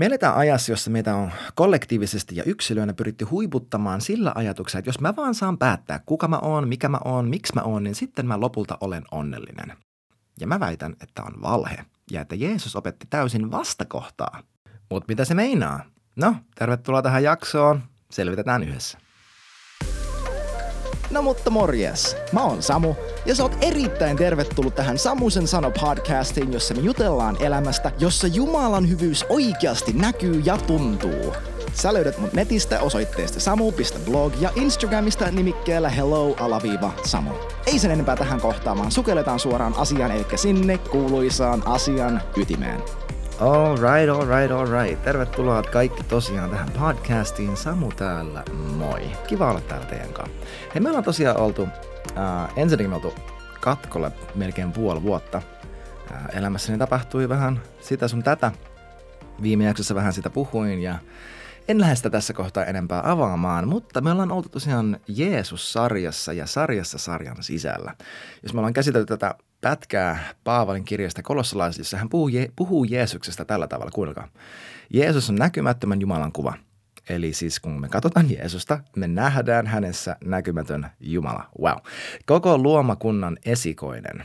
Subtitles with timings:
[0.00, 5.00] Me eletään ajassa, jossa meitä on kollektiivisesti ja yksilöinä pyritty huiputtamaan sillä ajatuksella, että jos
[5.00, 8.26] mä vaan saan päättää, kuka mä oon, mikä mä oon, miksi mä oon, niin sitten
[8.26, 9.72] mä lopulta olen onnellinen.
[10.40, 14.42] Ja mä väitän, että on valhe ja että Jeesus opetti täysin vastakohtaa.
[14.90, 15.84] Mutta mitä se meinaa?
[16.16, 17.82] No, tervetuloa tähän jaksoon.
[18.10, 18.98] Selvitetään yhdessä.
[21.10, 22.94] No mutta morjes, mä oon Samu
[23.26, 28.88] ja sä oot erittäin tervetullut tähän Samusen sano podcastiin, jossa me jutellaan elämästä, jossa Jumalan
[28.88, 31.34] hyvyys oikeasti näkyy ja tuntuu.
[31.74, 37.30] Sä löydät mut netistä osoitteesta samu.blog ja Instagramista nimikkeellä hello-samu.
[37.66, 42.82] Ei sen enempää tähän kohtaamaan, sukelletaan suoraan asiaan, eli sinne kuuluisaan asian ytimeen.
[43.40, 45.02] All right, all right, all right.
[45.02, 47.56] Tervetuloa kaikki tosiaan tähän podcastiin.
[47.56, 48.44] Samu täällä,
[48.76, 49.10] moi.
[49.26, 50.46] Kiva olla täällä teidän kanssa.
[50.74, 51.68] Hei, me ollaan tosiaan oltu,
[52.18, 53.14] äh, ensinnäkin me oltu
[53.60, 55.42] katkolle melkein puoli vuotta.
[56.12, 58.52] Äh, elämässäni tapahtui vähän sitä sun tätä.
[59.42, 60.98] Viime jaksossa vähän sitä puhuin ja
[61.68, 66.98] en lähde sitä tässä kohtaa enempää avaamaan, mutta me ollaan oltu tosiaan Jeesus-sarjassa ja sarjassa
[66.98, 67.94] sarjan sisällä.
[68.42, 73.44] Jos me ollaan käsitelty tätä pätkää Paavalin kirjasta kolossalaisille, jossa hän puhuu, Je- puhuu Jeesuksesta
[73.44, 73.90] tällä tavalla.
[73.90, 74.28] Kuunnelkaa.
[74.90, 76.54] Jeesus on näkymättömän Jumalan kuva.
[77.08, 81.44] Eli siis kun me katsotaan Jeesusta, me nähdään hänessä näkymätön Jumala.
[81.62, 81.76] Wow.
[82.26, 84.24] Koko luomakunnan esikoinen.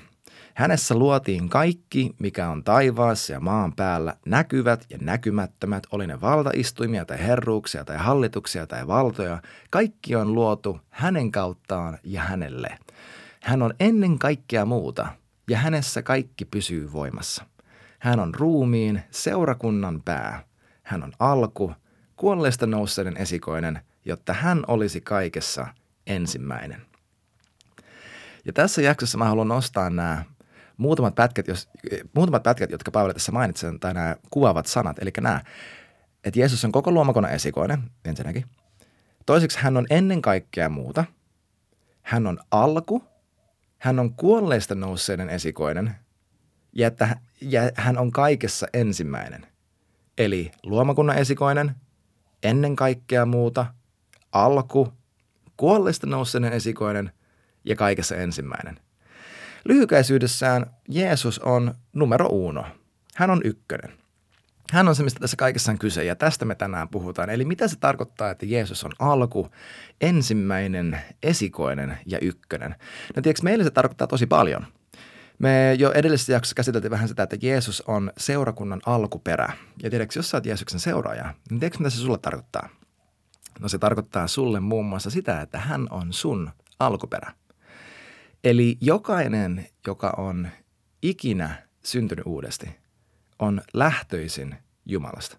[0.54, 7.06] Hänessä luotiin kaikki, mikä on taivaassa ja maan päällä, näkyvät ja näkymättömät, oli ne valtaistuimia
[7.06, 9.42] tai herruuksia tai hallituksia tai valtoja.
[9.70, 12.78] Kaikki on luotu hänen kauttaan ja hänelle.
[13.44, 15.08] Hän on ennen kaikkea muuta–
[15.50, 17.46] ja hänessä kaikki pysyy voimassa.
[18.00, 20.44] Hän on ruumiin, seurakunnan pää.
[20.84, 21.74] Hän on alku,
[22.16, 25.68] kuolleista nousseiden esikoinen, jotta hän olisi kaikessa
[26.08, 26.82] ensimmäinen.
[28.46, 30.24] Ja tässä jaksossa mä haluan nostaa nämä
[30.78, 31.70] muutamat pätkät, jos,
[32.16, 35.00] muutamat pätkät jotka Paavali tässä mainitsen, tai nämä kuvaavat sanat.
[35.00, 35.42] Eli nämä,
[36.24, 38.46] että Jeesus on koko luomakunnan esikoinen, ensinnäkin.
[39.26, 41.06] Toiseksi hän on ennen kaikkea muuta.
[42.02, 43.04] Hän on alku–
[43.78, 45.96] hän on kuolleista nousseiden esikoinen
[46.74, 49.48] ja että ja hän on kaikessa ensimmäinen.
[50.18, 51.76] Eli luomakunnan esikoinen,
[52.44, 53.66] ennen kaikkea muuta,
[54.32, 54.94] alku,
[55.58, 57.12] kuolleista nousseiden esikoinen
[57.66, 58.80] ja kaikessa ensimmäinen.
[59.66, 62.66] Lyhykäisyydessään Jeesus on numero uno.
[63.16, 64.05] Hän on ykkönen.
[64.72, 67.30] Hän on se, mistä tässä kaikessa on kyse ja tästä me tänään puhutaan.
[67.30, 69.50] Eli mitä se tarkoittaa, että Jeesus on alku,
[70.02, 72.76] ensimmäinen, esikoinen ja ykkönen.
[73.16, 74.66] No tiedätkö, meille se tarkoittaa tosi paljon.
[75.40, 79.54] Me jo edellisessä jaksossa käsiteltiin vähän sitä, että Jeesus on seurakunnan alkuperä.
[79.84, 82.70] Ja tiedätkö, jos sä oot Jeesuksen seuraaja, niin tiedätkö, mitä se sulle tarkoittaa?
[83.60, 87.32] No se tarkoittaa sulle muun muassa sitä, että hän on sun alkuperä.
[88.44, 90.48] Eli jokainen, joka on
[91.02, 92.70] ikinä syntynyt uudesti–
[93.46, 95.38] on lähtöisin Jumalasta.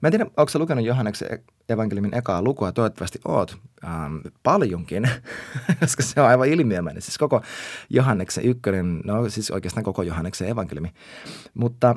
[0.00, 5.10] Mä en tiedä, onko lukenut Johanneksen evankeliumin ekaa lukua, toivottavasti oot ähm, paljonkin,
[5.80, 7.02] koska se on aivan ilmiömäinen.
[7.02, 7.42] Siis koko
[7.90, 10.92] Johanneksen ykkönen, no siis oikeastaan koko Johanneksen evankeliumi.
[11.54, 11.94] Mutta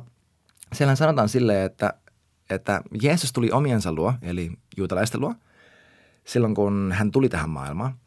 [0.74, 1.94] siellä sanotaan silleen, että,
[2.50, 5.36] että Jeesus tuli omiensa luo, eli juutalaisten luo,
[6.26, 7.98] silloin kun hän tuli tähän maailmaan.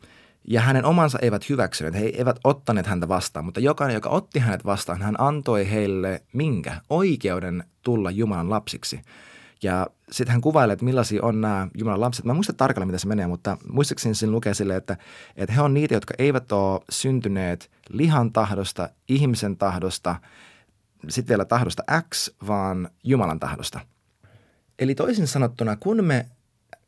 [0.49, 4.65] Ja hänen omansa eivät hyväksyneet, he eivät ottaneet häntä vastaan, mutta jokainen, joka otti hänet
[4.65, 6.81] vastaan, hän antoi heille minkä?
[6.91, 9.01] Oikeuden tulla Jumalan lapsiksi.
[9.63, 12.25] Ja sitten hän kuvailee, että millaisia on nämä Jumalan lapset.
[12.25, 14.97] Mä en muista tarkalleen, mitä se menee, mutta muistaakseni siinä lukee silleen, että,
[15.37, 20.17] että he on niitä, jotka eivät ole syntyneet lihan tahdosta, ihmisen tahdosta,
[21.09, 21.83] sitten vielä tahdosta
[22.15, 23.81] X, vaan Jumalan tahdosta.
[24.79, 26.27] Eli toisin sanottuna, kun me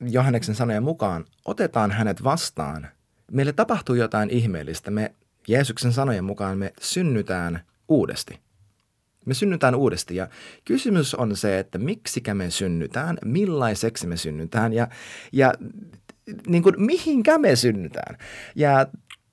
[0.00, 2.88] Johanneksen sanojen mukaan otetaan hänet vastaan–
[3.32, 4.90] meille tapahtuu jotain ihmeellistä.
[4.90, 5.14] Me
[5.48, 8.40] Jeesuksen sanojen mukaan me synnytään uudesti.
[9.26, 10.28] Me synnytään uudesti ja
[10.64, 14.88] kysymys on se, että miksikä me synnytään, millaiseksi me synnytään ja,
[15.32, 15.54] ja
[16.46, 18.18] niin kuin, mihinkä me synnytään.
[18.54, 18.86] Ja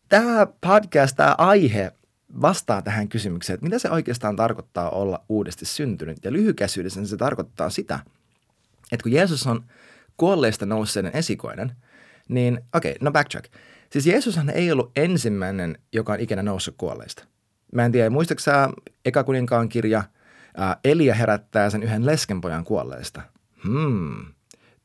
[0.10, 1.92] tämä podcast, tämä aihe
[2.42, 6.18] vastaa tähän kysymykseen, että mitä se oikeastaan tarkoittaa olla uudesti syntynyt.
[6.24, 8.00] Ja lyhykäisyydessä se tarkoittaa sitä,
[8.92, 9.64] että kun Jeesus on
[10.18, 11.72] kuolleista nousseiden esikoinen,
[12.30, 13.52] niin okei, okay, no backtrack–
[13.96, 17.24] Siis Jeesushan ei ollut ensimmäinen, joka on ikinä noussut kuolleista.
[17.74, 18.70] Mä en tiedä, muistaaksä
[19.06, 20.03] eka kuninkaan kirja,
[20.58, 23.22] ää, Elia herättää sen yhden leskenpojan kuolleista.
[23.64, 24.26] Hmm.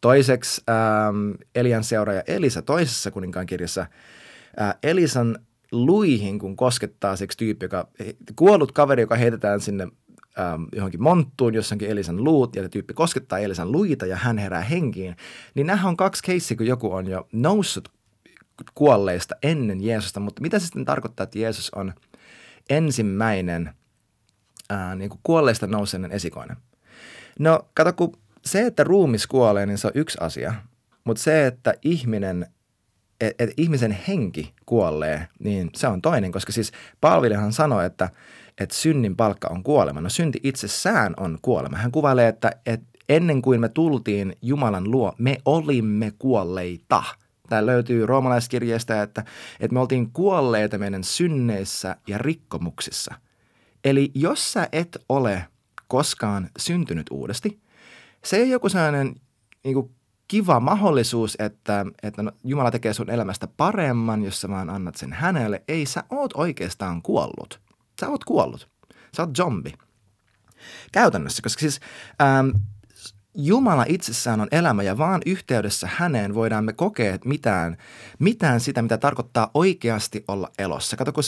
[0.01, 1.12] Toiseksi ää,
[1.55, 3.87] Elian seuraaja Elisa toisessa kuninkaan kirjassa
[4.57, 5.39] ää, Elisan
[5.73, 7.89] luihin, kun koskettaa seksi tyyppi, joka,
[8.37, 9.89] kuollut kaveri, joka heitetään sinne
[10.73, 15.17] johonkin monttuun, jossakin Elisan luut, ja tyyppi koskettaa Elisan luita ja hän herää henkiin,
[15.55, 18.00] niin nämä on kaksi keissiä, kun joku on jo noussut
[18.75, 21.93] kuolleista ennen Jeesusta, mutta mitä se sitten tarkoittaa, että Jeesus on
[22.71, 23.75] ensimmäinen
[24.71, 26.57] ää, niin kuin kuolleista nouseinen esikoinen?
[27.39, 28.12] No, kato, kun
[28.45, 30.55] se, että ruumis kuolee, niin se on yksi asia.
[31.05, 32.47] Mutta se, että ihminen,
[33.21, 36.33] että et ihmisen henki kuolee, niin se on toinen.
[36.33, 38.11] Koska siis Palvilihan sanoi, että,
[38.59, 40.01] että synnin palkka on kuolema.
[40.01, 41.77] No synti itsessään on kuolema.
[41.77, 47.03] Hän kuvailee, että, että ennen kuin me tultiin Jumalan luo, me olimme kuolleita.
[47.50, 49.25] Tämä löytyy roomalaiskirjeestä, että,
[49.61, 53.14] että me oltiin kuolleita meidän synneissä ja rikkomuksissa.
[53.85, 55.44] Eli jos sä et ole
[55.88, 57.61] koskaan syntynyt uudesti,
[58.25, 59.14] se ei ole joku sellainen
[59.64, 59.91] niin kuin
[60.29, 65.12] kiva mahdollisuus, että, että no, Jumala tekee sun elämästä paremman, jos sä vaan annat sen
[65.12, 65.62] hänelle.
[65.69, 67.61] Ei, sä oot oikeastaan kuollut.
[68.00, 68.69] Sä oot kuollut.
[69.17, 69.73] Sä oot zombi.
[70.93, 71.81] Käytännössä, koska siis
[72.23, 72.49] ähm,
[73.35, 77.77] Jumala itsessään on elämä ja vaan yhteydessä häneen voidaan me kokea mitään,
[78.19, 80.97] mitään sitä, mitä tarkoittaa oikeasti olla elossa.
[80.97, 81.23] Kato, kun,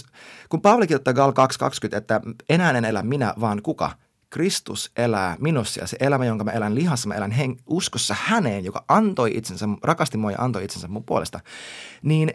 [0.48, 3.90] kun Paavali kirjoittaa Gal 2.20, että enää en elä minä, vaan kuka?
[4.30, 8.64] Kristus elää minussa ja se elämä, jonka mä elän lihassa, mä elän hen- uskossa häneen,
[8.64, 11.40] joka antoi itsensä, rakasti mua ja antoi itsensä mun puolesta.
[12.02, 12.32] Niin,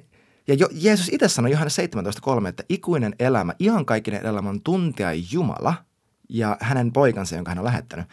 [0.48, 5.10] ja jo, Jeesus itse sanoi Johannes 17.3, että ikuinen elämä, ihan kaikinen elämä on tuntea
[5.32, 5.74] Jumala–
[6.30, 8.08] ja hänen poikansa, jonka hän on lähettänyt.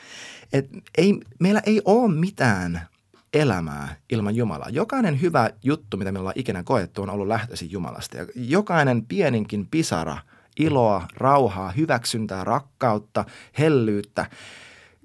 [0.52, 0.68] Et
[0.98, 2.88] ei, meillä ei ole mitään
[3.34, 4.68] elämää ilman Jumalaa.
[4.68, 8.16] Jokainen hyvä juttu, mitä me ollaan ikinä koettu, on ollut lähtöisin Jumalasta.
[8.16, 10.18] Ja jokainen pieninkin pisara,
[10.58, 13.24] iloa, rauhaa, hyväksyntää, rakkautta,
[13.58, 14.26] hellyyttä,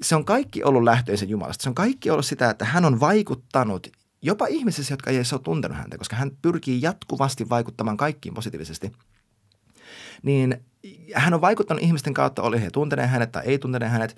[0.02, 1.64] se on kaikki ollut lähtöisin Jumalasta.
[1.64, 3.88] Se on kaikki ollut sitä, että hän on vaikuttanut
[4.22, 8.92] jopa ihmisissä, jotka ei ole tuntenut häntä, koska hän pyrkii jatkuvasti vaikuttamaan kaikkiin positiivisesti.
[10.24, 10.64] Niin
[11.14, 14.18] hän on vaikuttanut ihmisten kautta, oli he tunteneen hänet tai ei tunteneen hänet,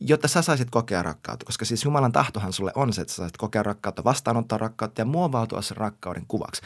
[0.00, 1.46] jotta sä saisit kokea rakkautta.
[1.46, 5.04] Koska siis Jumalan tahtohan sulle on se, että sä saisit kokea rakkautta, vastaanottaa rakkautta ja
[5.04, 6.62] muovautua sen rakkauden kuvaksi.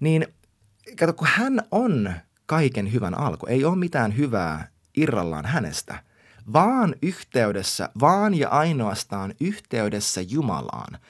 [0.00, 0.26] Niin
[0.98, 2.12] kato, kun hän on
[2.46, 6.02] kaiken hyvän alku, ei ole mitään hyvää irrallaan hänestä,
[6.52, 10.98] vaan yhteydessä, vaan ja ainoastaan yhteydessä Jumalaan–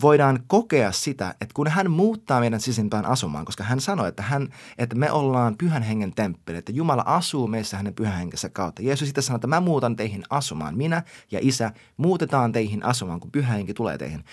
[0.00, 4.48] voidaan kokea sitä, että kun hän muuttaa meidän sisimpään asumaan, koska hän sanoi, että, hän,
[4.78, 8.82] että me ollaan pyhän hengen temppeli, että Jumala asuu meissä hänen pyhän henkensä kautta.
[8.82, 10.76] Jeesus sitten sanoi, että mä muutan teihin asumaan.
[10.76, 14.24] Minä ja isä muutetaan teihin asumaan, kun pyhä henki tulee teihin.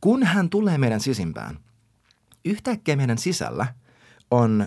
[0.00, 1.58] Kun hän tulee meidän sisimpään,
[2.44, 3.66] yhtäkkiä meidän sisällä
[4.30, 4.66] on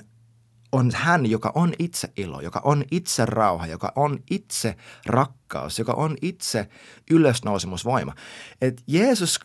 [0.72, 4.76] on hän, joka on itse ilo, joka on itse rauha, joka on itse
[5.06, 6.70] rakkaus, joka on itse
[7.12, 8.16] ylösnousemusvoima.
[8.62, 9.40] Et Jeesus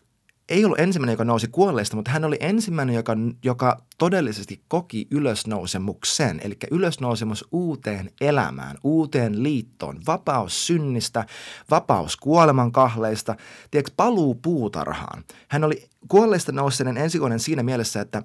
[0.48, 6.40] ei ollut ensimmäinen, joka nousi kuolleista, mutta hän oli ensimmäinen, joka, joka todellisesti koki ylösnousemuksen,
[6.44, 11.26] eli ylösnousemus uuteen elämään, uuteen liittoon, vapaus synnistä,
[11.70, 13.36] vapaus kuoleman kahleista,
[13.70, 15.24] tiedätkö, paluu puutarhaan.
[15.48, 18.22] Hän oli kuolleista nousseinen ensikoinen siinä mielessä, että,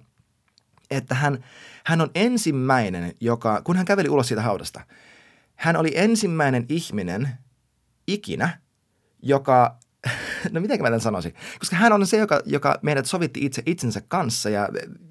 [0.92, 1.44] että hän,
[1.86, 4.82] hän on ensimmäinen, joka, kun hän käveli ulos siitä haudasta,
[5.56, 7.30] hän oli ensimmäinen ihminen
[8.08, 8.60] ikinä,
[9.22, 9.78] joka
[10.52, 11.34] no miten mä tämän sanoisin?
[11.60, 14.70] Koska hän on se, joka, joka meidät sovitti itse itsensä kanssa ja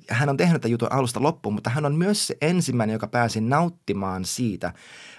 [0.08, 3.40] hän on tehnyt tämän jutun alusta loppuun, mutta hän on myös se ensimmäinen, joka pääsi
[3.40, 4.73] nauttimaan siitä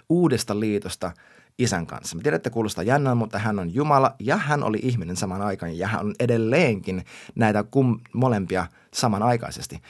[0.09, 1.11] uudesta liitosta
[1.59, 2.15] isän kanssa.
[2.15, 5.77] Mä tiedän, että kuulostaa jännän, mutta hän on Jumala ja hän oli ihminen saman aikaan
[5.77, 7.05] ja hän on edelleenkin
[7.35, 9.81] näitä kum, molempia samanaikaisesti.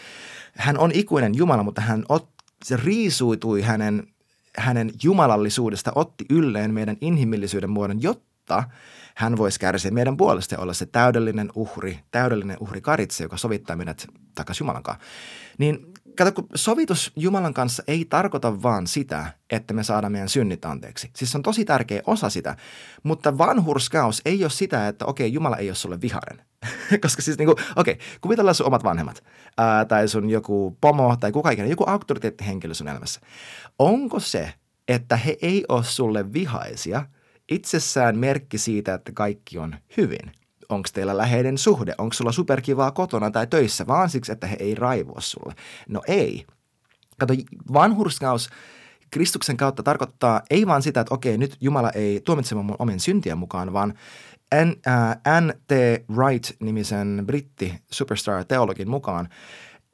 [0.53, 2.29] Hän on ikuinen Jumala, mutta hän ot,
[2.63, 4.07] se riisuitui hänen,
[4.57, 8.63] hänen jumalallisuudesta, otti ylleen meidän inhimillisyyden muodon, jotta–
[9.15, 13.75] hän voisi kärsiä meidän puolesta ja olla se täydellinen uhri, täydellinen uhri karitse, joka sovittaa
[13.75, 15.03] meidät takaisin Jumalan kanssa.
[15.57, 20.65] Niin kato, kun sovitus Jumalan kanssa ei tarkoita vaan sitä, että me saadaan meidän synnit
[20.65, 21.09] anteeksi.
[21.15, 22.55] Siis se on tosi tärkeä osa sitä,
[23.03, 26.45] mutta vanhurskaus ei ole sitä, että okei, Jumala ei ole sulle vihainen.
[27.01, 29.23] Koska siis niin kuin, okei, kuvitellaan sun omat vanhemmat
[29.57, 33.21] ää, tai sun joku pomo tai kuka ikinä, joku auktoriteettihenkilö sun elämässä.
[33.79, 34.53] Onko se,
[34.87, 37.05] että he ei ole sulle vihaisia–
[37.53, 40.31] itsessään merkki siitä, että kaikki on hyvin.
[40.69, 41.95] Onko teillä läheinen suhde?
[41.97, 45.53] Onko sulla superkivaa kotona tai töissä, vaan siksi, että he ei raivoa sulle?
[45.89, 46.45] No ei.
[47.19, 47.33] Kato,
[47.73, 48.49] vanhurskaus
[49.11, 53.37] Kristuksen kautta tarkoittaa ei vaan sitä, että okei, nyt Jumala ei tuomitse mun omien syntien
[53.37, 53.93] mukaan, vaan
[55.41, 55.71] N.T.
[56.15, 59.29] Wright-nimisen britti superstar-teologin mukaan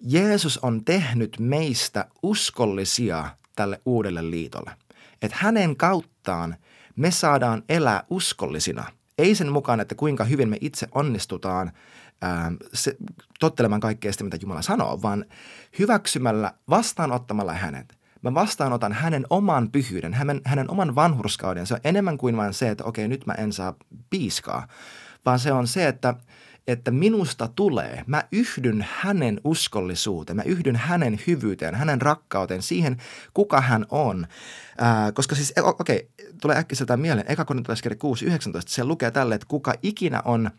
[0.01, 4.71] Jeesus on tehnyt meistä uskollisia tälle uudelle liitolle.
[5.21, 6.55] Että hänen kauttaan–
[6.99, 8.85] me saadaan elää uskollisina.
[9.17, 11.71] Ei sen mukaan, että kuinka hyvin me itse onnistutaan
[12.21, 12.95] ää, se,
[13.39, 15.25] tottelemaan kaikkea sitä, mitä Jumala sanoo, vaan
[15.79, 17.97] hyväksymällä, vastaanottamalla hänet.
[18.21, 21.67] Mä vastaanotan hänen oman pyhyyden, hänen, hänen oman vanhurskauden.
[21.67, 23.75] Se on enemmän kuin vain se, että okei, nyt mä en saa
[24.09, 24.67] piiskaa,
[25.25, 26.13] vaan se on se, että
[26.67, 32.97] että minusta tulee, mä yhdyn hänen uskollisuuteen, mä yhdyn hänen hyvyyteen, hänen rakkauteen, siihen
[33.33, 34.27] kuka hän on.
[34.77, 37.97] Ää, koska siis, e, okei, okay, tulee äkkiseltä mieleen, eka korintalaiskirja
[38.57, 40.51] 6.19, se lukee tälle, että kuka ikinä on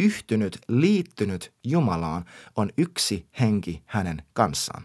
[0.00, 2.24] yhtynyt, liittynyt Jumalaan,
[2.56, 4.84] on yksi henki hänen kanssaan.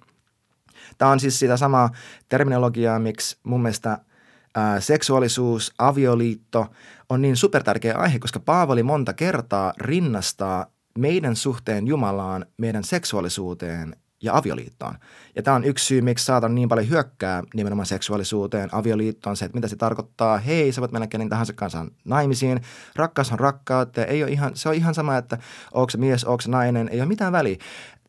[0.98, 1.90] Tämä on siis sitä samaa
[2.30, 3.98] terminologiaa, miksi mun mielestä–
[4.56, 6.68] ää, seksuaalisuus, avioliitto
[7.10, 10.66] on niin supertärkeä aihe, koska Paavali monta kertaa rinnastaa
[10.98, 14.96] meidän suhteen Jumalaan, meidän seksuaalisuuteen ja avioliittoon.
[15.36, 19.58] Ja tämä on yksi syy, miksi saatan niin paljon hyökkää nimenomaan seksuaalisuuteen, avioliittoon, se, että
[19.58, 20.38] mitä se tarkoittaa.
[20.38, 22.62] Hei, sä voit mennä kenen tahansa kanssa naimisiin.
[22.96, 24.06] Rakkaus on rakkautta.
[24.06, 25.38] Ei ole ihan, se on ihan sama, että
[25.74, 26.90] onko se mies, onko se nainen.
[26.90, 27.58] Ei ole mitään väliä.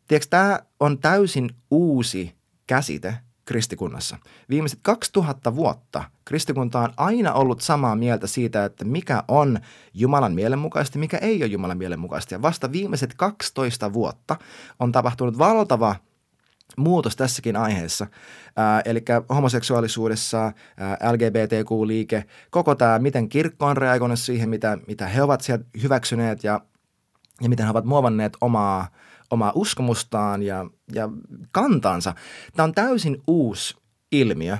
[0.08, 2.34] Tiedätkö, tämä on täysin uusi
[2.66, 4.16] käsite– kristikunnassa.
[4.50, 9.58] Viimeiset 2000 vuotta kristikunta on aina ollut samaa mieltä siitä, että mikä on
[9.94, 12.34] Jumalan mielenmukaista mikä ei ole Jumalan mielenmukaista.
[12.34, 14.36] Ja vasta viimeiset 12 vuotta
[14.80, 15.96] on tapahtunut valtava
[16.76, 18.06] muutos tässäkin aiheessa.
[18.56, 25.22] Ää, eli homoseksuaalisuudessa, ää, LGBTQ-liike, koko tämä, miten kirkko on reagoinut siihen, mitä, mitä he
[25.22, 26.60] ovat sieltä hyväksyneet ja,
[27.40, 28.88] ja miten he ovat muovanneet omaa–
[29.32, 31.08] omaa uskomustaan ja, ja
[31.52, 32.14] kantaansa.
[32.56, 33.76] Tämä on täysin uusi
[34.12, 34.58] ilmiö,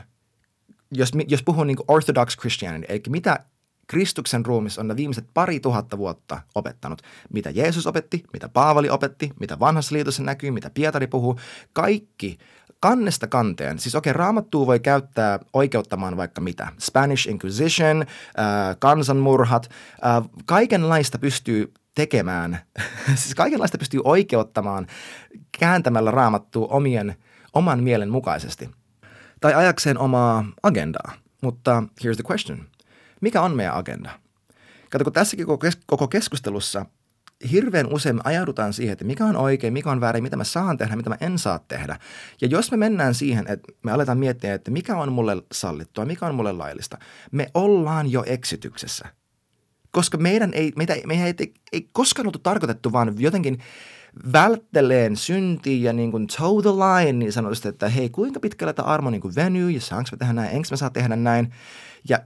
[0.90, 3.44] jos, jos puhun niin orthodox Christianity, eli mitä
[3.86, 7.02] Kristuksen ruumis on ne viimeiset pari tuhatta vuotta opettanut.
[7.32, 11.38] Mitä Jeesus opetti, mitä Paavali opetti, mitä vanhassa liitossa näkyy, mitä Pietari puhuu.
[11.72, 12.38] Kaikki
[12.80, 13.78] kannesta kanteen.
[13.78, 16.68] Siis okei, okay, raamattua voi käyttää oikeuttamaan vaikka mitä.
[16.78, 19.70] Spanish Inquisition, äh, kansanmurhat,
[20.06, 22.58] äh, kaikenlaista pystyy tekemään,
[23.14, 24.86] siis kaikenlaista pystyy oikeuttamaan
[25.58, 27.16] kääntämällä raamattua omien,
[27.52, 28.70] oman mielen mukaisesti.
[29.40, 31.12] Tai ajakseen omaa agendaa.
[31.42, 32.68] Mutta here's the question.
[33.20, 34.10] Mikä on meidän agenda?
[34.90, 35.46] Kato, kun tässäkin
[35.86, 36.86] koko keskustelussa
[37.52, 40.78] hirveän usein me ajaudutaan siihen, että mikä on oikein, mikä on väärin, mitä mä saan
[40.78, 41.98] tehdä, mitä mä en saa tehdä.
[42.40, 46.26] Ja jos me mennään siihen, että me aletaan miettiä, että mikä on mulle sallittua, mikä
[46.26, 46.98] on mulle laillista,
[47.32, 49.08] me ollaan jo eksityksessä–
[49.92, 53.58] koska meidän ei, meitä, meidän ei, ei koskaan ollut tarkoitettu vaan jotenkin
[54.32, 58.88] vältteleen syntiä ja niin kuin toe the line niin sanotusti, että hei kuinka pitkällä tämä
[58.88, 61.52] armo niin kuin venyy ja saanko me tehdä näin, enkö me saa tehdä näin
[62.08, 62.18] ja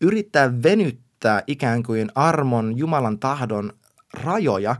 [0.00, 3.72] yrittää venyttää ikään kuin armon, Jumalan tahdon
[4.14, 4.76] rajoja,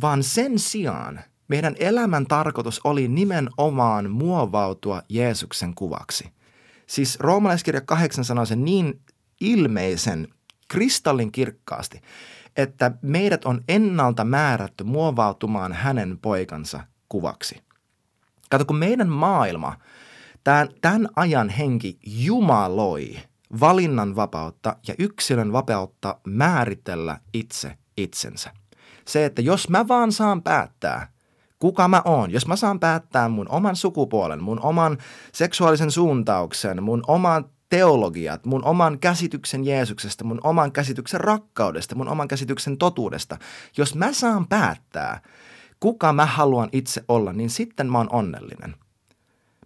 [0.00, 6.30] vaan sen sijaan meidän elämän tarkoitus oli nimenomaan muovautua Jeesuksen kuvaksi.
[6.86, 9.00] Siis roomalaiskirja 8 sanoo sen niin
[9.40, 10.28] ilmeisen
[10.68, 12.00] kristallin kirkkaasti,
[12.56, 17.62] että meidät on ennalta määrätty muovautumaan hänen poikansa kuvaksi.
[18.50, 19.76] Kato, kun meidän maailma,
[20.44, 23.16] tämän, tämän ajan henki jumaloi
[23.60, 28.50] valinnan vapautta ja yksilön vapautta määritellä itse itsensä.
[29.06, 31.08] Se, että jos mä vaan saan päättää,
[31.58, 34.98] kuka mä oon, jos mä saan päättää mun oman sukupuolen, mun oman
[35.32, 42.28] seksuaalisen suuntauksen, mun oman teologiat, mun oman käsityksen Jeesuksesta, mun oman käsityksen rakkaudesta, mun oman
[42.28, 43.38] käsityksen totuudesta.
[43.76, 45.20] Jos mä saan päättää,
[45.80, 48.76] kuka mä haluan itse olla, niin sitten mä oon onnellinen.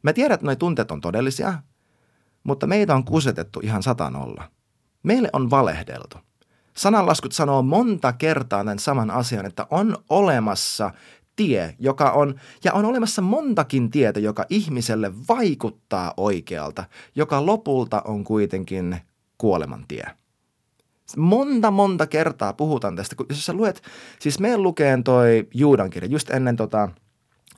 [0.02, 1.54] Mä tiedän, että noi tunteet on todellisia,
[2.44, 4.50] mutta meitä on kusetettu ihan satan olla.
[5.02, 6.18] Meille on valehdeltu.
[6.76, 10.90] Sananlaskut sanoo monta kertaa tämän saman asian, että on olemassa
[11.36, 12.34] tie, joka on,
[12.64, 16.84] ja on olemassa montakin tietä, joka ihmiselle vaikuttaa oikealta,
[17.14, 18.96] joka lopulta on kuitenkin
[19.38, 20.06] kuolemantie.
[21.16, 23.16] Monta, monta kertaa puhutaan tästä.
[23.16, 23.82] Kun, jos sä luet,
[24.18, 26.88] siis meidän lukeen toi Juudan kirja just ennen tota,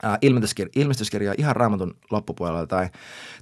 [0.05, 2.89] äh, ilmestyskirja, ilmestyskirja ihan raamatun loppupuolella, tai,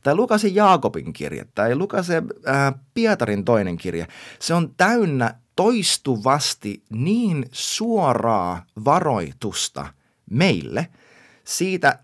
[0.03, 4.05] tai Lukasen Jaakobin kirja, tai Lukasen äh, Pietarin toinen kirja.
[4.39, 9.87] Se on täynnä toistuvasti niin suoraa varoitusta–
[10.31, 10.87] meille
[11.43, 11.99] siitä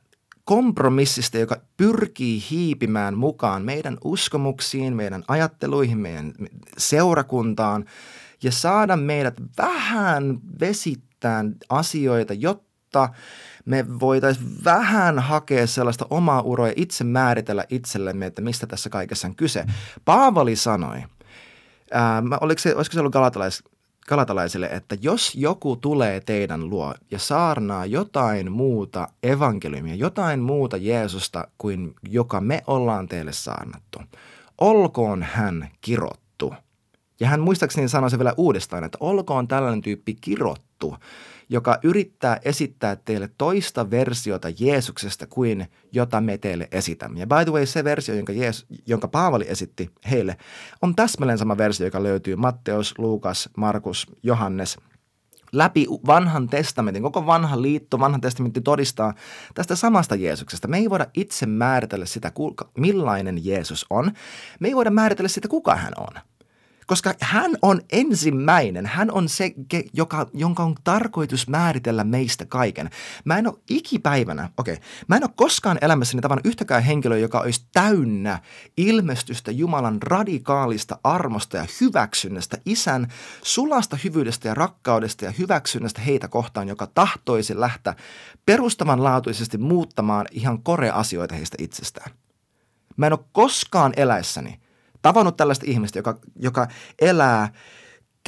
[0.45, 6.33] kompromissista, joka pyrkii hiipimään mukaan meidän uskomuksiin, meidän ajatteluihin, meidän
[6.77, 7.85] seurakuntaan
[8.43, 13.09] ja saada meidät vähän vesittään asioita, jotta
[13.65, 19.27] me voitaisiin vähän hakea sellaista omaa uroa ja itse määritellä itsellemme, että mistä tässä kaikessa
[19.27, 19.65] on kyse.
[20.05, 21.03] Paavali sanoi,
[21.91, 23.13] ää, oliko se, olisiko se ollut
[24.07, 31.47] kalatalaisille, että jos joku tulee teidän luo ja saarnaa jotain muuta evankeliumia, jotain muuta Jeesusta
[31.57, 33.99] kuin joka me ollaan teille saarnattu,
[34.57, 36.53] olkoon hän kirottu.
[37.19, 40.95] Ja hän muistaakseni sanoi se vielä uudestaan, että olkoon tällainen tyyppi kirottu
[41.49, 47.19] joka yrittää esittää teille toista versiota Jeesuksesta kuin jota me teille esitämme.
[47.19, 50.37] Ja by the way, se versio, jonka, Jeesus, jonka Paavali esitti heille,
[50.81, 54.77] on täsmälleen sama versio, joka löytyy Matteus, Luukas, Markus, Johannes,
[55.51, 59.13] läpi vanhan testamentin, koko vanha liitto, vanhan testamentti todistaa
[59.53, 60.67] tästä samasta Jeesuksesta.
[60.67, 62.31] Me ei voida itse määritellä sitä,
[62.77, 64.11] millainen Jeesus on.
[64.59, 66.21] Me ei voida määritellä sitä, kuka hän on.
[66.87, 69.53] Koska hän on ensimmäinen, hän on se,
[69.93, 72.89] joka, jonka on tarkoitus määritellä meistä kaiken.
[73.25, 77.39] Mä en ole ikipäivänä, okei, okay, mä en ole koskaan elämässäni tavannut yhtäkään henkilöä, joka
[77.39, 78.39] olisi täynnä
[78.77, 83.07] ilmestystä Jumalan radikaalista armosta ja hyväksynnästä, isän
[83.43, 87.95] sulasta hyvyydestä ja rakkaudesta ja hyväksynnästä heitä kohtaan, joka tahtoisi lähteä
[88.45, 92.11] perustavanlaatuisesti muuttamaan ihan kore-asioita heistä itsestään.
[92.97, 94.59] Mä en ole koskaan eläessäni–
[95.01, 96.67] tavannut tällaista ihmistä, joka, joka
[97.01, 97.53] elää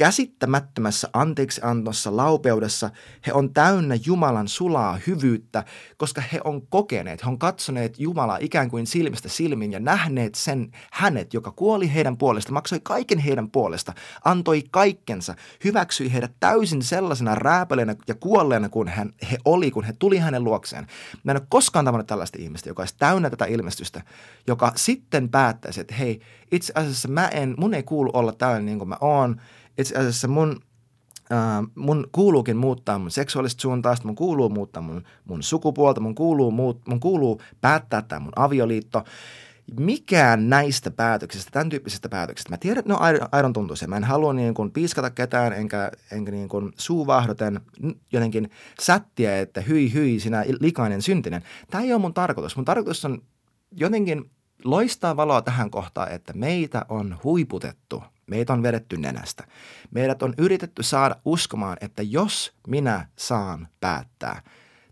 [0.00, 2.90] käsittämättömässä anteeksiantossa, laupeudessa.
[3.26, 5.64] He on täynnä Jumalan sulaa hyvyyttä,
[5.96, 10.70] koska he on kokeneet, he on katsoneet Jumalaa ikään kuin silmistä silmin ja nähneet sen
[10.92, 17.34] hänet, joka kuoli heidän puolesta, maksoi kaiken heidän puolesta, antoi kaikkensa, hyväksyi heidät täysin sellaisena
[17.34, 20.86] rääpäleenä ja kuolleena kuin hän, he oli, kun he tuli hänen luokseen.
[21.24, 24.02] Mä en ole koskaan tavannut tällaista ihmistä, joka olisi täynnä tätä ilmestystä,
[24.46, 26.20] joka sitten päättäisi, että hei,
[26.52, 29.40] itse asiassa mä en, mun ei kuulu olla tällainen niin kuin mä oon,
[29.80, 30.60] itse asiassa mun,
[31.32, 31.38] äh,
[31.74, 36.88] mun kuuluukin muuttaa mun seksuaalista suuntausta, mun kuuluu muuttaa mun, mun sukupuolta, mun kuuluu, muut,
[36.88, 39.04] mun kuuluu päättää tämä mun avioliitto.
[39.78, 43.88] Mikään näistä päätöksistä, tämän tyyppisistä päätöksistä, mä tiedän, että ne on aidon tuntuisia.
[43.88, 47.60] Mä en halua niin kuin piiskata ketään, enkä, enkä niin kuin suuvahdoten
[48.12, 51.42] jotenkin sättiä, että hyi hyi, sinä likainen syntinen.
[51.70, 52.56] Tämä ei ole mun tarkoitus.
[52.56, 53.22] Mun tarkoitus on
[53.76, 54.30] jotenkin
[54.64, 59.44] loistaa valoa tähän kohtaan, että meitä on huiputettu Meitä on vedetty nenästä.
[59.90, 64.42] Meidät on yritetty saada uskomaan, että jos minä saan päättää,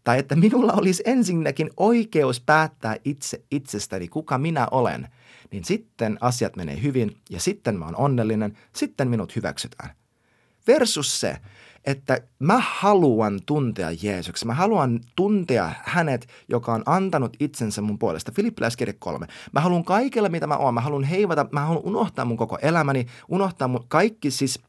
[0.05, 5.09] tai että minulla olisi ensinnäkin oikeus päättää itse itsestäni, kuka minä olen,
[5.51, 9.91] niin sitten asiat menee hyvin ja sitten mä oon onnellinen, sitten minut hyväksytään.
[10.67, 11.37] Versus se,
[11.85, 14.47] että mä haluan tuntea Jeesuksen.
[14.47, 18.33] Mä haluan tuntea hänet, joka on antanut itsensä mun puolesta.
[18.33, 19.27] Filippiläiskirja kolme.
[19.53, 20.75] Mä haluan kaikella, mitä mä oon.
[20.75, 24.61] Mä haluan heivata, mä haluan unohtaa mun koko elämäni, unohtaa mun kaikki siis.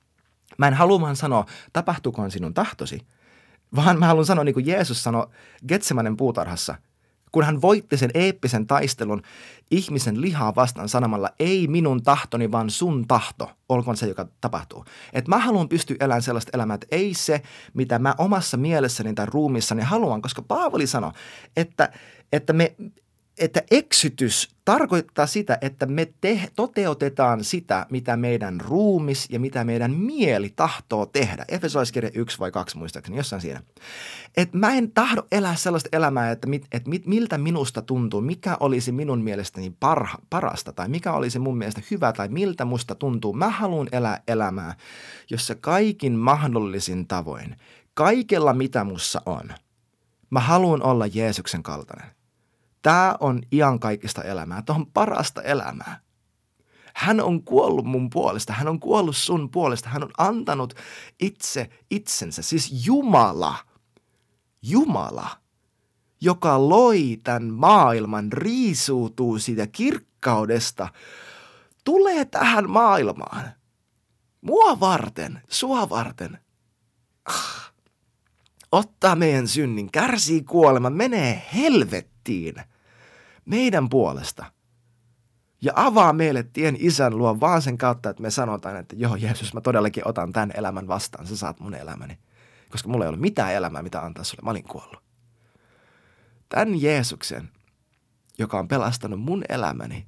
[0.58, 3.02] Mä en halua vaan sanoa, tapahtukoon sinun tahtosi,
[3.76, 5.28] vaan mä haluan sanoa, niin kuin Jeesus sanoi
[5.68, 6.76] Getsemanen puutarhassa–
[7.32, 9.22] kun hän voitti sen eeppisen taistelun
[9.72, 14.86] ihmisen lihaa vastaan sanomalla, ei minun tahtoni, vaan sun tahto, olkoon se, joka tapahtuu.
[15.14, 17.42] Et mä haluan pystyä elämään sellaista elämää, että ei se,
[17.74, 21.12] mitä mä omassa mielessäni tai ruumissani haluan, koska Paavali sanoi,
[21.58, 21.92] että,
[22.34, 22.76] että me
[23.40, 29.92] että eksytys tarkoittaa sitä, että me te- toteutetaan sitä, mitä meidän ruumis ja mitä meidän
[29.92, 31.46] mieli tahtoo tehdä.
[31.48, 33.62] Efesolaiskirja 1 vai 2 muistaakseni, jossain siinä.
[34.38, 38.58] Et mä en tahdo elää sellaista elämää, että, mit, että mit, miltä minusta tuntuu, mikä
[38.60, 43.34] olisi minun mielestäni parha, parasta tai mikä olisi mun mielestä hyvä tai miltä musta tuntuu.
[43.34, 44.76] Mä haluan elää elämää,
[45.30, 47.56] jossa kaikin mahdollisin tavoin,
[47.94, 49.50] kaikella mitä mussa on,
[50.30, 52.19] mä haluan olla Jeesuksen kaltainen.
[52.82, 53.42] Tämä on
[53.80, 54.62] kaikista elämää.
[54.62, 56.00] Tämä on parasta elämää.
[56.94, 58.54] Hän on kuollut mun puolesta.
[58.54, 59.90] Hän on kuollut sun puolesta.
[59.90, 60.74] Hän on antanut
[61.20, 62.42] itse itsensä.
[62.42, 63.56] Siis Jumala.
[64.62, 65.30] Jumala,
[66.22, 70.88] joka loi tämän maailman, riisuutuu siitä kirkkaudesta,
[71.84, 73.52] tulee tähän maailmaan.
[74.42, 76.40] Mua varten, sua varten.
[77.26, 77.74] Ah.
[78.72, 82.56] Ottaa meidän synnin, kärsii kuolema, menee helvettiin–
[83.50, 84.46] meidän puolesta.
[85.62, 89.54] Ja avaa meille tien isän luo vaan sen kautta, että me sanotaan, että joo Jeesus,
[89.54, 92.18] mä todellakin otan tämän elämän vastaan, sä saat mun elämäni.
[92.70, 95.04] Koska mulla ei ole mitään elämää, mitä antaa sulle, mä olin kuollut.
[96.50, 97.50] Tämän Jeesuksen,
[98.38, 100.08] joka on pelastanut mun elämäni,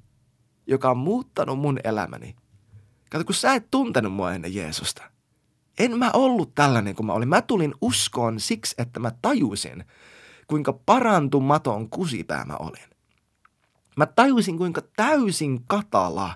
[0.66, 2.36] joka on muuttanut mun elämäni.
[3.10, 5.02] Kato, kun sä et tuntenut mua ennen Jeesusta.
[5.78, 7.28] En mä ollut tällainen kuin mä olin.
[7.28, 9.84] Mä tulin uskoon siksi, että mä tajusin,
[10.46, 12.91] kuinka parantumaton kusipää mä olin.
[13.96, 16.34] Mä tajusin, kuinka täysin katala,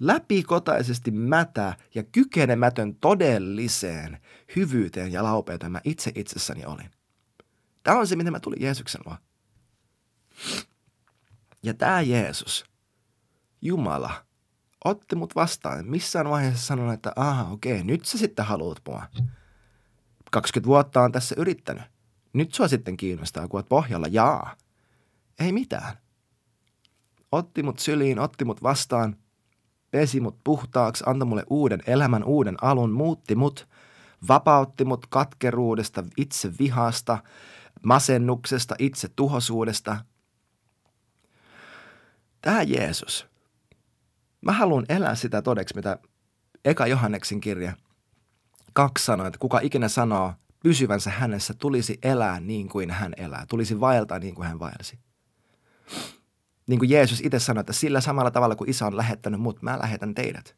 [0.00, 4.18] läpikotaisesti mätä ja kykenemätön todelliseen
[4.56, 6.90] hyvyyteen ja laupeuteen mä itse itsessäni olin.
[7.82, 9.16] Tämä on se, miten mä tulin Jeesuksen luo.
[11.62, 12.64] Ja tämä Jeesus,
[13.62, 14.24] Jumala,
[14.84, 15.86] otti mut vastaan.
[15.86, 19.06] Missään vaiheessa sanoi, että aha, okei, nyt sä sitten haluat mua.
[20.30, 21.82] 20 vuotta on tässä yrittänyt.
[22.32, 24.56] Nyt sua sitten kiinnostaa, kun oot pohjalla, jaa.
[25.38, 25.96] Ei mitään
[27.32, 29.16] otti mut syliin, otti mut vastaan,
[29.90, 33.68] pesi mut puhtaaksi, antoi mulle uuden elämän, uuden alun, muutti mut,
[34.28, 37.18] vapautti mut katkeruudesta, itse vihasta,
[37.86, 39.96] masennuksesta, itse tuhosuudesta.
[42.42, 43.26] Tämä Jeesus.
[44.40, 45.98] Mä haluan elää sitä todeksi, mitä
[46.64, 47.72] Eka Johanneksen kirja
[48.72, 53.44] Kaksi sanoo, että kuka ikinä sanoo pysyvänsä hänessä, tulisi elää niin kuin hän elää.
[53.48, 54.98] Tulisi vaeltaa niin kuin hän vaelsi.
[56.70, 59.78] Niin kuin Jeesus itse sanoi, että sillä samalla tavalla kuin isä on lähettänyt mut, mä
[59.82, 60.56] lähetän teidät.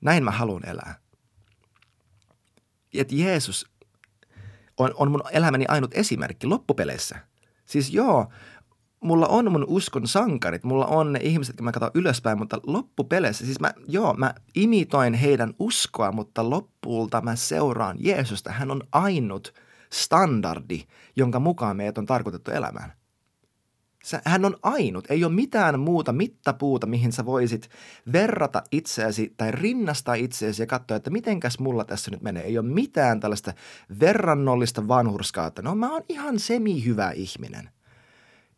[0.00, 0.94] Näin mä haluan elää.
[2.94, 3.66] Että Jeesus
[4.76, 7.18] on, on mun elämäni ainut esimerkki loppupeleissä.
[7.66, 8.26] Siis joo,
[9.00, 13.44] mulla on mun uskon sankarit, mulla on ne ihmiset, jotka mä katson ylöspäin, mutta loppupeleissä,
[13.44, 18.52] siis mä, joo, mä imitoin heidän uskoa, mutta loppuulta mä seuraan Jeesusta.
[18.52, 19.54] Hän on ainut
[19.92, 20.82] standardi,
[21.16, 22.92] jonka mukaan meidät on tarkoitettu elämään.
[24.24, 25.10] Hän on ainut.
[25.10, 27.70] Ei ole mitään muuta mittapuuta, mihin sä voisit
[28.12, 32.42] verrata itseäsi tai rinnastaa itseäsi ja katsoa, että mitenkäs mulla tässä nyt menee.
[32.42, 33.52] Ei ole mitään tällaista
[34.00, 37.70] verrannollista vanhurskaa, että no mä oon ihan semi-hyvä ihminen.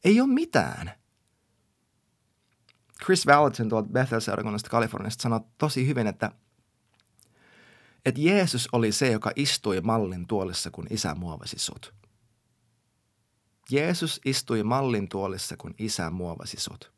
[0.05, 0.93] Ei ole mitään.
[3.05, 6.31] Chris Valentin tuolta Bethel-seurakunnasta Kaliforniasta sanoi tosi hyvin, että,
[8.05, 11.95] että Jeesus oli se, joka istui mallin tuolissa, kun isä muovasi sut.
[13.71, 16.93] Jeesus istui mallin tuolissa, kun isä muovasi sut.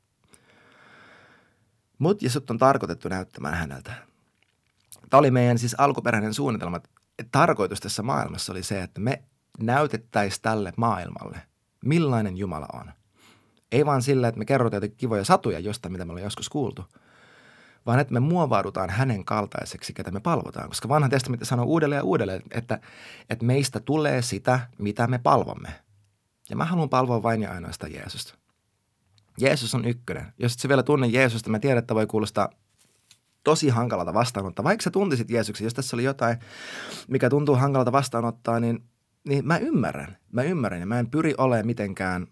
[1.99, 3.93] Mut ja sut on tarkoitettu näyttämään häneltä.
[5.11, 6.81] Tämä oli meidän siis alkuperäinen suunnitelma.
[7.33, 9.23] Tarkoitus tässä maailmassa oli se, että me
[9.59, 11.43] näytettäisiin tälle maailmalle,
[11.85, 12.93] millainen Jumala on.
[13.73, 16.85] Ei vaan sillä, että me kerrotaan jotakin kivoja satuja jostain, mitä me ollaan joskus kuultu,
[17.87, 20.69] vaan että me muovaudutaan hänen kaltaiseksi, ketä me palvotaan.
[20.69, 22.81] Koska vanha testamentti sanoo uudelleen ja uudelleen, että,
[23.31, 25.69] että meistä tulee sitä, mitä me palvomme.
[26.51, 28.35] Ja mä haluan palvoa vain ja ainoastaan Jeesusta.
[29.39, 30.33] Jeesus on ykkönen.
[30.39, 32.49] Jos et sä vielä tunne Jeesusta, mä tiedän, että voi kuulostaa
[33.45, 34.65] tosi hankalalta vastaanottaa.
[34.65, 36.37] Vaikka sä tuntisit Jeesuksen, jos tässä oli jotain,
[37.09, 38.85] mikä tuntuu hankalalta vastaanottaa, niin,
[39.29, 40.17] niin mä ymmärrän.
[40.33, 42.27] Mä ymmärrän ja mä en pyri olemaan mitenkään,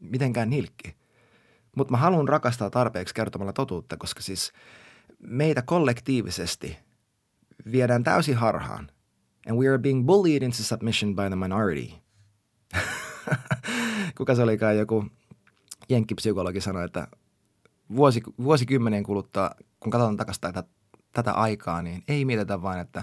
[0.00, 0.96] mitenkään nilkki.
[1.76, 4.52] Mutta mä haluan rakastaa tarpeeksi kertomalla totuutta, koska siis
[5.18, 6.78] meitä kollektiivisesti
[7.72, 8.90] viedään täysin harhaan.
[9.48, 11.92] And we are being bullied into submission by the minority.
[14.16, 15.04] Kuka se olikaan joku
[15.88, 17.08] jenkkipsykologi sanoi, että
[17.96, 20.64] vuosi, vuosikymmenien kuluttua, kun katsotaan takaisin tätä,
[21.12, 23.02] tätä aikaa, niin ei mietitä vain, että,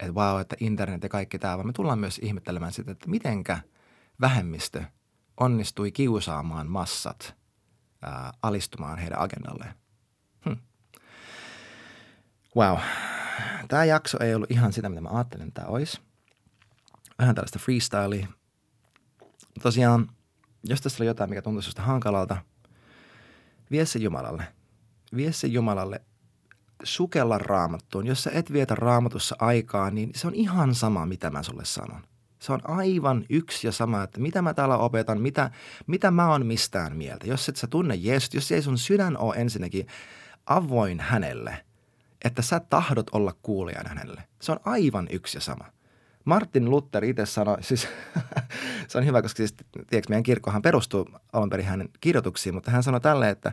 [0.00, 3.60] että wow, että internet ja kaikki tämä, vaan me tullaan myös ihmettelemään sitä, että mitenkä
[4.20, 4.82] vähemmistö
[5.40, 7.34] onnistui kiusaamaan massat
[8.02, 9.74] ää, alistumaan heidän agendalleen.
[10.44, 10.56] Hm.
[12.56, 12.78] Wow.
[13.68, 16.00] Tämä jakso ei ollut ihan sitä, mitä mä ajattelin, että tämä olisi.
[17.18, 18.26] Vähän tällaista freestylea.
[19.62, 20.10] Tosiaan
[20.64, 22.36] jos tässä oli jotain, mikä tuntuu sinusta hankalalta,
[23.70, 24.44] vie se Jumalalle.
[25.16, 26.00] Vie se Jumalalle
[26.82, 28.06] sukella raamattuun.
[28.06, 32.02] Jos sä et vietä raamatussa aikaa, niin se on ihan sama, mitä mä sulle sanon.
[32.38, 35.50] Se on aivan yksi ja sama, että mitä mä täällä opetan, mitä,
[35.86, 37.26] mitä mä oon mistään mieltä.
[37.26, 39.86] Jos et sä tunne Jeesut, jos ei sun sydän ole ensinnäkin
[40.46, 41.64] avoin hänelle,
[42.24, 44.22] että sä tahdot olla kuulijan hänelle.
[44.42, 45.64] Se on aivan yksi ja sama–
[46.24, 47.88] Martin Luther itse sanoi, siis
[48.88, 52.82] se on hyvä, koska siis, tiedätkö, meidän kirkkohan perustuu alun perin hänen kirjoituksiin, mutta hän
[52.82, 53.52] sanoi tälle, että,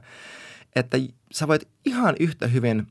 [0.76, 0.98] että
[1.32, 2.88] sä voit ihan yhtä hyvin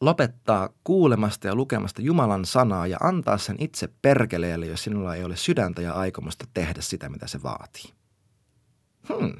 [0.00, 5.36] lopettaa kuulemasta ja lukemasta Jumalan sanaa ja antaa sen itse perkeleelle, jos sinulla ei ole
[5.36, 7.92] sydäntä ja aikomusta tehdä sitä, mitä se vaatii.
[9.08, 9.32] Hmm.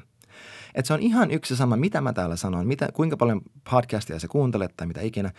[0.75, 4.27] Et se on ihan yksi sama, mitä mä täällä sanon, mitä, kuinka paljon podcastia sä
[4.27, 5.31] kuuntelet tai mitä ikinä.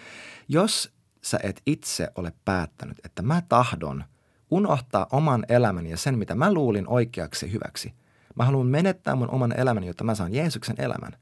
[0.48, 0.92] Jos
[1.30, 4.04] sä et itse ole päättänyt, että mä tahdon
[4.50, 7.94] unohtaa oman elämäni ja sen, mitä mä luulin oikeaksi hyväksi.
[8.34, 11.12] Mä haluan menettää mun oman elämäni, jotta mä saan Jeesuksen elämän.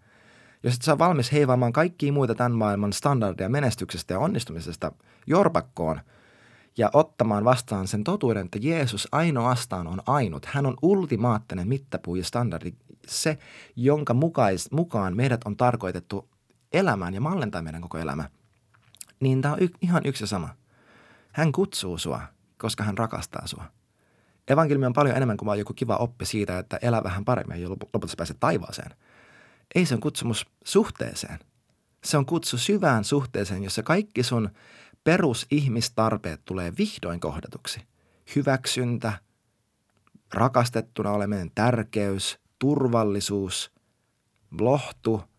[0.63, 4.93] Jos et sä ole valmis heivaamaan kaikkia muita tämän maailman standardeja menestyksestä ja onnistumisesta
[5.27, 6.01] jorpakkoon
[6.79, 10.47] ja ottamaan vastaan sen totuuden, että Jeesus ainoastaan on ainut.
[10.47, 12.73] Hän on ultimaattinen mittapuu ja standardi,
[13.07, 13.39] se,
[13.77, 14.15] jonka
[14.71, 16.29] mukaan meidät on tarkoitettu
[16.73, 18.29] elämään ja mallentaa meidän koko elämä–
[19.21, 20.49] niin tämä on y- ihan yksi ja sama.
[21.33, 22.23] Hän kutsuu sua,
[22.59, 23.65] koska hän rakastaa sua.
[24.49, 27.71] Evankeliumi on paljon enemmän kuin vain joku kiva oppi siitä, että elä vähän paremmin ja
[27.71, 28.91] lopulta pääset taivaaseen.
[29.75, 31.39] Ei se on kutsumus suhteeseen.
[32.05, 34.51] Se on kutsu syvään suhteeseen, jossa kaikki sun
[35.05, 37.81] perusihmistarpeet tulee vihdoin kohdatuksi.
[38.37, 39.13] Hyväksyntä,
[40.35, 43.73] rakastettuna oleminen, tärkeys, turvallisuus,
[44.61, 45.23] lohtu–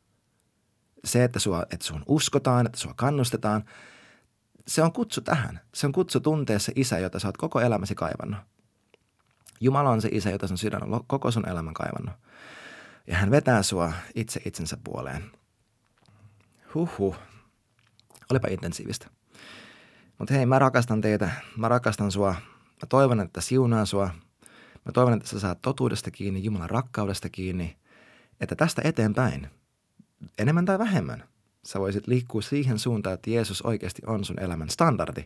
[1.05, 3.63] se, että, sua, että sun uskotaan, että sua kannustetaan,
[4.67, 5.59] se on kutsu tähän.
[5.73, 8.39] Se on kutsu tuntea se isä, jota sä oot koko elämäsi kaivannut.
[9.59, 12.15] Jumala on se isä, jota sun sydän on koko sun elämän kaivannut.
[13.07, 15.31] Ja hän vetää sua itse itsensä puoleen.
[16.73, 17.15] Huhhuh.
[18.31, 19.07] Olipa intensiivistä.
[20.17, 21.29] Mutta hei, mä rakastan teitä.
[21.57, 22.35] Mä rakastan sua.
[22.55, 24.09] Mä toivon, että siunaa sua.
[24.85, 27.77] Mä toivon, että sä saat totuudesta kiinni, Jumalan rakkaudesta kiinni.
[28.39, 29.47] Että tästä eteenpäin–
[30.37, 31.23] enemmän tai vähemmän.
[31.65, 35.23] Sä voisit liikkua siihen suuntaan, että Jeesus oikeasti on sun elämän standardi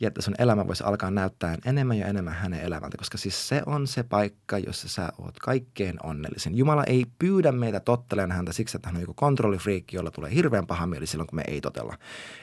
[0.00, 3.62] ja että sun elämä voisi alkaa näyttää enemmän ja enemmän hänen elämältä, koska siis se
[3.66, 6.56] on se paikka, jossa sä oot kaikkein onnellisin.
[6.56, 10.66] Jumala ei pyydä meitä tottelemaan häntä siksi, että hän on joku kontrollifriikki, jolla tulee hirveän
[10.66, 11.98] paha mieli silloin, kun me ei totella.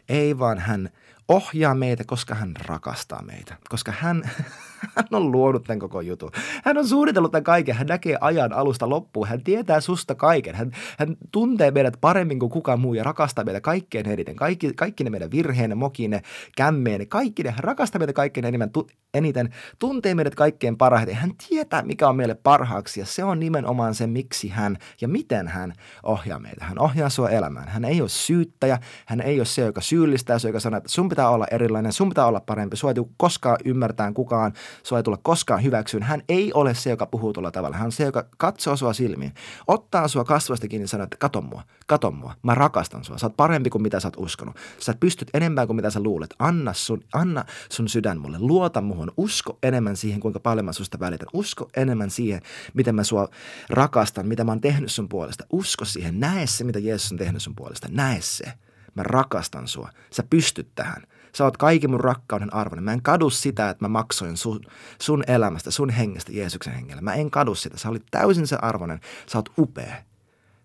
[0.10, 0.90] Ei, vaan hän
[1.30, 3.56] ohjaa meitä, koska hän rakastaa meitä.
[3.70, 4.32] Koska hän,
[4.96, 6.32] hän on luonut tämän koko jutun.
[6.66, 7.76] Hän on suunnitellut tämän kaiken.
[7.76, 9.28] Hän näkee ajan alusta loppuun.
[9.28, 10.56] Hän tietää susta kaiken.
[10.56, 14.36] Hän, hän tuntee meidät paremmin kuin kukaan muu ja rakastaa meitä kaikkein eniten.
[14.36, 16.22] Kaikki, kaikki ne meidän virheenne, mokiine,
[16.58, 17.52] kämmeenne, kaikki ne.
[17.52, 21.16] Hän rakastaa meitä kaikkein eniten, tu, eniten, tuntee meidät kaikkein parhaiten.
[21.16, 25.48] Hän tietää, mikä on meille parhaaksi ja se on nimenomaan se, miksi hän ja miten
[25.48, 26.66] hän ohjaa meitä.
[26.66, 27.68] Hän ohjaa sua elämään.
[27.68, 28.80] Hän ei ole syyttäjä.
[29.06, 31.94] Hän ei ole se, joka syyllistää, se, joka sanoo, että sun pitää pitää olla erilainen,
[31.94, 34.54] sun pitää olla parempi, sua ei tule koskaan ymmärtää kukaan,
[34.84, 36.04] sua ei tule koskaan hyväksyyn.
[36.04, 37.78] Hän ei ole se, joka puhuu tuolla tavalla.
[37.78, 39.34] Hän on se, joka katsoo sua silmiin,
[39.68, 43.26] ottaa sua kasvasta kiinni ja sanoo, että kato mua, kato mua, mä rakastan sua, sä
[43.26, 44.56] oot parempi kuin mitä sä oot uskonut.
[44.80, 46.36] Sä pystyt enemmän kuin mitä sä luulet.
[46.40, 51.00] Anna sun, anna sun sydän mulle, luota muhun, usko enemmän siihen, kuinka paljon mä susta
[51.00, 51.28] välitän.
[51.34, 52.42] Usko enemmän siihen,
[52.74, 53.28] miten mä sua
[53.70, 55.46] rakastan, mitä mä oon tehnyt sun puolesta.
[55.50, 58.54] Usko siihen, näe se, mitä Jeesus on tehnyt sun puolesta, näe se.
[58.96, 59.90] Mä rakastan sua.
[60.12, 61.04] Sä pystyt tähän.
[61.36, 62.84] Sä oot kaiken mun rakkauden arvoinen.
[62.84, 64.60] Mä en kadu sitä, että mä maksoin sun,
[65.02, 67.02] sun elämästä, sun hengestä Jeesuksen hengellä.
[67.02, 67.78] Mä en kadu sitä.
[67.78, 69.00] Sä olit täysin se arvoinen.
[69.28, 69.96] Sä oot upea.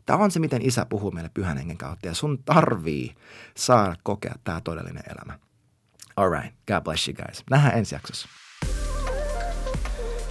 [0.06, 2.06] Tämä on se, miten isä puhuu meille pyhän hengen kautta.
[2.06, 3.14] Ja sun tarvii
[3.56, 5.38] saada kokea tämä todellinen elämä.
[6.16, 6.54] All right.
[6.66, 7.44] God bless you guys.
[7.50, 8.28] Nähdään ensi jaksossa.